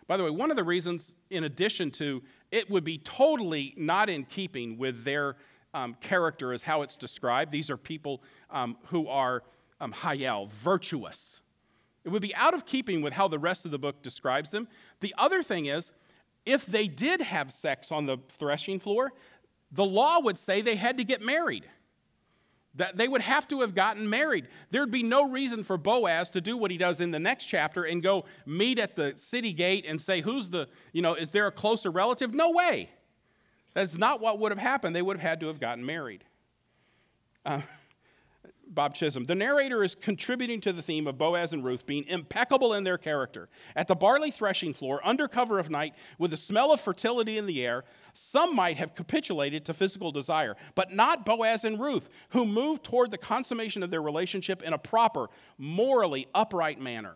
[0.08, 4.10] By the way, one of the reasons, in addition to it would be totally not
[4.10, 5.36] in keeping with their
[5.78, 7.52] um, character is how it's described.
[7.52, 9.44] These are people um, who are
[9.80, 11.42] um, hayel, virtuous.
[12.04, 14.68] It would be out of keeping with how the rest of the book describes them.
[15.02, 15.92] The other thing is,
[16.46, 19.12] if they did have sex on the threshing floor,
[19.72, 21.66] the law would say they had to get married.
[22.74, 24.48] That they would have to have gotten married.
[24.72, 27.84] There'd be no reason for Boaz to do what he does in the next chapter
[27.84, 31.48] and go meet at the city gate and say, Who's the, you know, is there
[31.48, 32.34] a closer relative?
[32.34, 32.90] No way.
[33.78, 34.96] That's not what would have happened.
[34.96, 36.24] They would have had to have gotten married.
[37.46, 37.62] Uh,
[38.68, 39.28] Bob Chisholm.
[39.28, 42.98] The narrator is contributing to the theme of Boaz and Ruth being impeccable in their
[42.98, 43.50] character.
[43.76, 47.46] At the barley threshing floor, under cover of night, with the smell of fertility in
[47.46, 47.84] the air,
[48.16, 53.12] some might have capitulated to physical desire, but not Boaz and Ruth, who moved toward
[53.12, 55.28] the consummation of their relationship in a proper,
[55.60, 57.14] morally upright manner.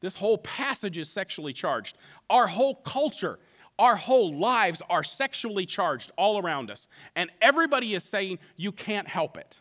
[0.00, 1.98] This whole passage is sexually charged.
[2.30, 3.40] Our whole culture
[3.78, 6.88] our whole lives are sexually charged all around us.
[7.14, 9.58] And everybody is saying, you can't help it.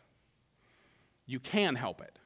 [1.26, 2.18] You can help it.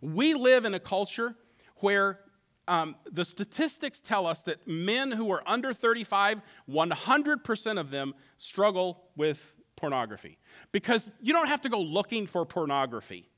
[0.00, 1.34] We live in a culture
[1.76, 2.20] where
[2.68, 9.02] um, the statistics tell us that men who are under 35, 100% of them struggle
[9.16, 10.38] with pornography.
[10.70, 13.28] Because you don't have to go looking for pornography,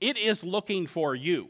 [0.00, 1.48] it is looking for you.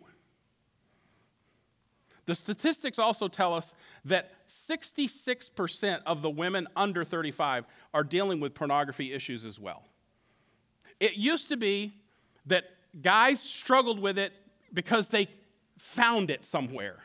[2.27, 3.75] The statistics also tell us
[4.05, 4.31] that
[4.69, 9.85] 66% of the women under 35 are dealing with pornography issues as well.
[11.01, 11.95] It used to be
[12.47, 12.65] that
[13.01, 14.33] guys struggled with it
[14.73, 15.29] because they
[15.79, 16.99] found it somewhere.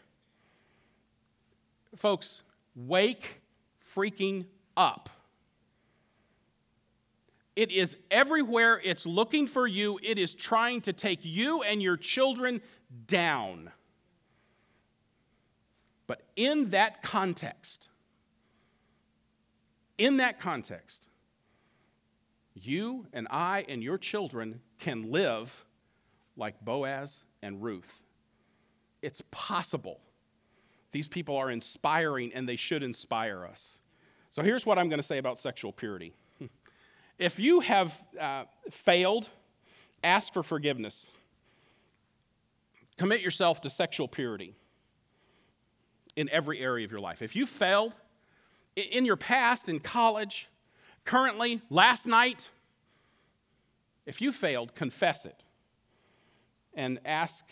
[1.95, 2.41] Folks,
[2.75, 3.41] wake
[3.95, 4.45] freaking
[4.75, 5.09] up.
[7.55, 8.79] It is everywhere.
[8.83, 9.99] It's looking for you.
[10.03, 12.61] It is trying to take you and your children
[13.07, 13.71] down.
[16.07, 17.89] But in that context,
[19.97, 21.05] in that context,
[22.55, 25.65] you and I and your children can live
[26.37, 28.03] like Boaz and Ruth.
[29.01, 29.99] It's possible.
[30.93, 33.79] These people are inspiring and they should inspire us.
[34.31, 36.13] So here's what I'm going to say about sexual purity.
[37.19, 39.27] If you have uh, failed,
[40.03, 41.09] ask for forgiveness.
[42.99, 44.53] Commit yourself to sexual purity
[46.17, 47.21] in every area of your life.
[47.21, 47.95] If you failed
[48.75, 50.49] in your past, in college,
[51.05, 52.49] currently, last night,
[54.05, 55.43] if you failed, confess it
[56.73, 57.45] and ask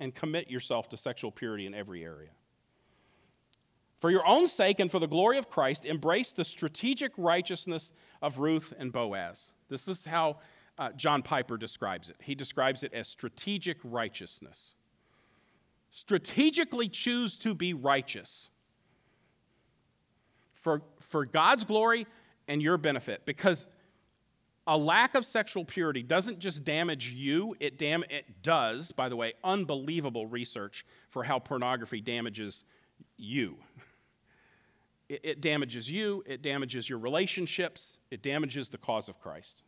[0.00, 2.30] and commit yourself to sexual purity in every area.
[4.00, 7.92] For your own sake and for the glory of Christ, embrace the strategic righteousness
[8.22, 9.52] of Ruth and Boaz.
[9.68, 10.38] This is how
[10.78, 12.16] uh, John Piper describes it.
[12.22, 14.75] He describes it as strategic righteousness
[15.90, 18.48] strategically choose to be righteous
[20.54, 22.06] for, for God's glory
[22.48, 23.24] and your benefit.
[23.24, 23.66] Because
[24.66, 29.16] a lack of sexual purity doesn't just damage you, it, dam- it does, by the
[29.16, 32.64] way, unbelievable research for how pornography damages
[33.16, 33.56] you.
[35.08, 39.62] It, it damages you, it damages your relationships, it damages the cause of Christ.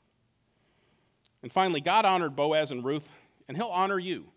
[1.45, 3.09] And finally, God honored Boaz and Ruth,
[3.47, 4.33] and He'll honor you.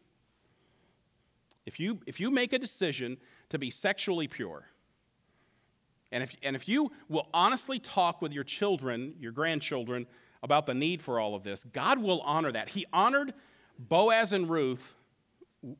[1.66, 3.18] If you, if you make a decision
[3.50, 4.66] to be sexually pure,
[6.12, 10.08] and if, and if you will honestly talk with your children, your grandchildren,
[10.44, 12.70] about the need for all of this, God will honor that.
[12.70, 13.34] He honored
[13.78, 14.96] Boaz and Ruth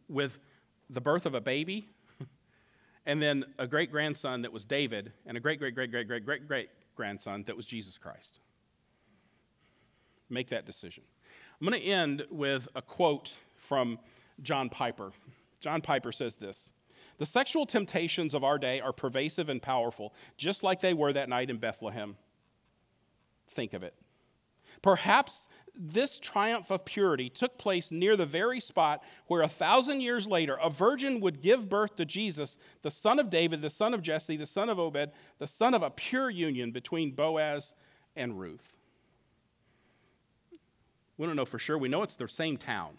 [0.08, 0.38] with
[0.90, 1.90] the birth of a baby,
[3.06, 6.26] and then a great grandson that was David, and a great, great, great, great, great,
[6.26, 8.40] great, great grandson that was Jesus Christ.
[10.30, 11.04] Make that decision.
[11.60, 14.00] I'm going to end with a quote from
[14.42, 15.12] John Piper.
[15.62, 16.72] John Piper says this
[17.20, 21.30] The sexual temptations of our day are pervasive and powerful, just like they were that
[21.30, 22.18] night in Bethlehem.
[23.50, 23.94] Think of it.
[24.82, 30.28] Perhaps this triumph of purity took place near the very spot where a thousand years
[30.28, 34.02] later a virgin would give birth to Jesus, the son of David, the son of
[34.02, 37.74] Jesse, the son of Obed, the son of a pure union between Boaz
[38.16, 38.76] and Ruth.
[41.18, 41.78] We don't know for sure.
[41.78, 42.98] We know it's the same town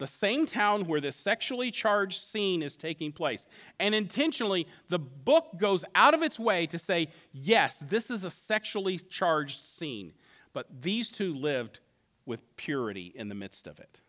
[0.00, 3.46] the same town where this sexually charged scene is taking place.
[3.78, 8.30] And intentionally, the book goes out of its way to say, yes, this is a
[8.30, 10.14] sexually charged scene.
[10.54, 11.80] But these two lived
[12.24, 14.00] with purity in the midst of it.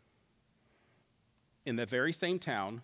[1.65, 2.81] In the very same town,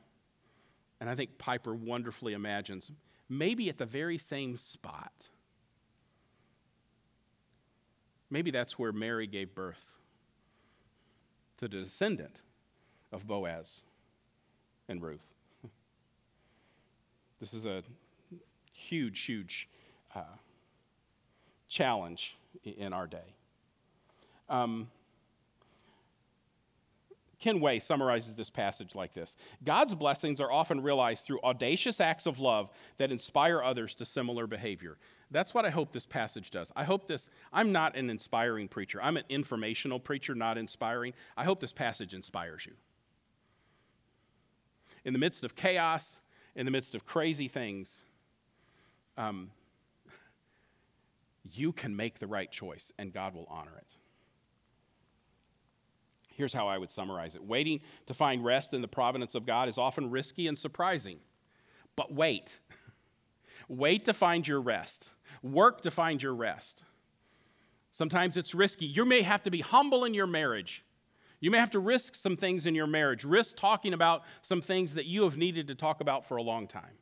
[0.99, 2.91] and I think Piper wonderfully imagines,
[3.29, 5.29] maybe at the very same spot.
[8.29, 9.95] Maybe that's where Mary gave birth
[11.55, 12.41] to the descendant
[13.11, 13.81] of Boaz
[14.87, 15.25] and Ruth.
[17.39, 17.83] This is a
[18.73, 19.69] huge, huge
[20.15, 20.21] uh,
[21.67, 23.35] challenge in our day.
[24.49, 24.87] Um,
[27.39, 32.25] Ken Way summarizes this passage like this God's blessings are often realized through audacious acts
[32.25, 34.97] of love that inspire others to similar behavior.
[35.29, 36.71] That's what I hope this passage does.
[36.75, 41.13] I hope this, I'm not an inspiring preacher, I'm an informational preacher, not inspiring.
[41.35, 42.73] I hope this passage inspires you
[45.07, 46.19] in the midst of chaos,
[46.53, 48.01] in the midst of crazy things,
[49.17, 49.49] um,
[51.49, 53.95] you can make the right choice and God will honor it.
[56.35, 59.69] Here's how I would summarize it waiting to find rest in the providence of God
[59.69, 61.19] is often risky and surprising.
[61.95, 62.59] But wait.
[63.69, 65.09] wait to find your rest.
[65.41, 66.83] Work to find your rest.
[67.91, 68.85] Sometimes it's risky.
[68.85, 70.83] You may have to be humble in your marriage.
[71.39, 74.95] You may have to risk some things in your marriage, risk talking about some things
[74.95, 76.97] that you have needed to talk about for a long time.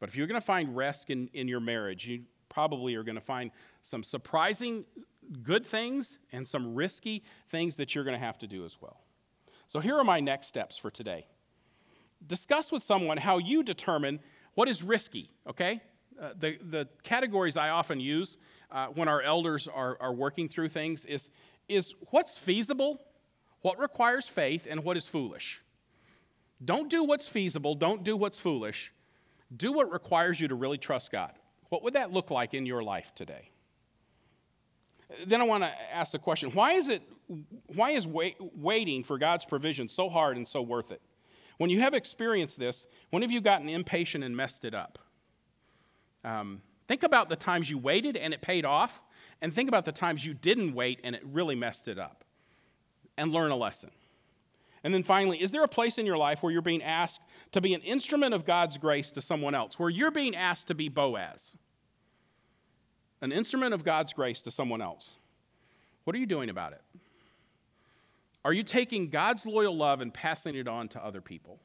[0.00, 3.16] But if you're going to find rest in, in your marriage, you probably are going
[3.16, 3.50] to find
[3.82, 4.84] some surprising
[5.42, 9.00] good things and some risky things that you're going to have to do as well.
[9.66, 11.26] So here are my next steps for today.
[12.26, 14.20] Discuss with someone how you determine
[14.54, 15.80] what is risky, okay?
[16.20, 18.38] Uh, the, the categories I often use
[18.70, 21.28] uh, when our elders are, are working through things is,
[21.68, 23.00] is what's feasible,
[23.64, 25.62] what requires faith, and what is foolish.
[26.62, 28.92] Don't do what's feasible, don't do what's foolish.
[29.56, 31.32] Do what requires you to really trust God.
[31.70, 33.48] What would that look like in your life today?
[35.26, 37.00] Then I want to ask the question why is, it,
[37.74, 41.00] why is wait, waiting for God's provision so hard and so worth it?
[41.56, 44.98] When you have experienced this, when have you gotten impatient and messed it up?
[46.22, 49.00] Um, think about the times you waited and it paid off,
[49.40, 52.23] and think about the times you didn't wait and it really messed it up.
[53.16, 53.90] And learn a lesson.
[54.82, 57.20] And then finally, is there a place in your life where you're being asked
[57.52, 60.74] to be an instrument of God's grace to someone else, where you're being asked to
[60.74, 61.54] be Boaz?
[63.22, 65.12] An instrument of God's grace to someone else.
[66.04, 66.82] What are you doing about it?
[68.44, 71.58] Are you taking God's loyal love and passing it on to other people?